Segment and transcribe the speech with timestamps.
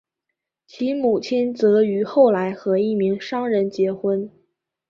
[0.65, 4.31] 其母亲则于后来和一名商人结婚。